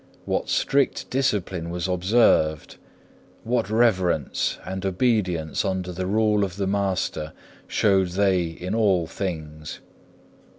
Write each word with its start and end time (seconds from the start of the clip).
what 0.25 0.49
strict 0.49 1.07
discipline 1.11 1.69
was 1.69 1.87
observed! 1.87 2.77
what 3.43 3.69
reverence 3.69 4.57
and 4.65 4.83
obedience 4.83 5.63
under 5.63 5.91
the 5.91 6.07
rule 6.07 6.43
of 6.43 6.55
the 6.55 6.65
master 6.65 7.33
showed 7.67 8.07
they 8.07 8.45
in 8.45 8.73
all 8.73 9.05
things! 9.05 9.79